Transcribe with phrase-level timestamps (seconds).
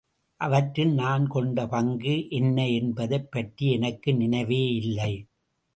[0.41, 5.13] அவற்றில் நான் கொண்ட பங்கு என்ன என்பதைப் பற்றி எனக்கு நினைவே இல்லை.